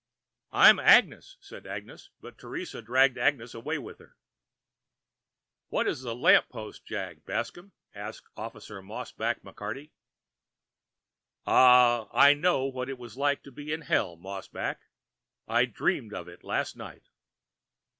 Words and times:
"I'm 0.53 0.79
Agnes," 0.79 1.37
said 1.41 1.67
Agnes; 1.67 2.09
but 2.21 2.35
Teresa 2.39 2.81
dragged 2.81 3.19
Agnes 3.19 3.53
away 3.53 3.77
with 3.77 3.99
her. 3.99 4.17
"What 5.69 5.85
is 5.85 6.01
the 6.01 6.15
lamp 6.15 6.49
post 6.49 6.87
jag, 6.87 7.23
Bascomb?" 7.23 7.71
asked 7.93 8.27
Officer 8.35 8.81
Mossback 8.81 9.43
McCarty. 9.43 9.91
"Ah 11.45 12.07
I 12.13 12.33
know 12.33 12.65
what 12.65 12.89
it 12.89 12.99
is 12.99 13.15
like 13.15 13.43
to 13.43 13.51
be 13.51 13.71
in 13.71 13.81
hell, 13.81 14.17
Mossback. 14.17 14.79
I 15.47 15.65
dreamed 15.65 16.15
of 16.15 16.27
it 16.27 16.43
last 16.43 16.75
night." 16.75 17.03